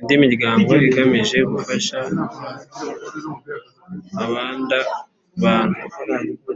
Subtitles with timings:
[0.00, 1.98] indi miryango igamije gufasha
[4.24, 4.78] abanda
[5.42, 5.82] bantu